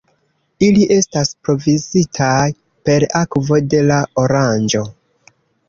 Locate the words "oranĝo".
4.25-4.85